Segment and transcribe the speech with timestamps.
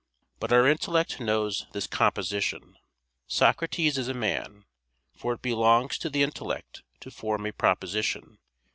[0.39, 2.75] But our intellect knows this composition;
[3.27, 4.65] "Socrates is a man":
[5.15, 8.39] for it belongs to the intellect to form a proposition.